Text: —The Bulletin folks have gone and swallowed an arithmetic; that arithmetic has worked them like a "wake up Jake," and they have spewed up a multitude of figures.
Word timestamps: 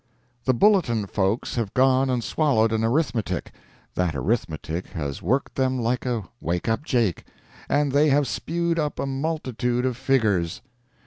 —The 0.45 0.55
Bulletin 0.55 1.05
folks 1.05 1.53
have 1.57 1.75
gone 1.75 2.09
and 2.09 2.23
swallowed 2.23 2.73
an 2.73 2.83
arithmetic; 2.83 3.51
that 3.93 4.15
arithmetic 4.15 4.87
has 4.87 5.21
worked 5.21 5.53
them 5.53 5.79
like 5.79 6.07
a 6.07 6.27
"wake 6.39 6.67
up 6.67 6.83
Jake," 6.83 7.23
and 7.69 7.91
they 7.91 8.09
have 8.09 8.27
spewed 8.27 8.79
up 8.79 8.97
a 8.97 9.05
multitude 9.05 9.85
of 9.85 9.95
figures. 9.95 10.63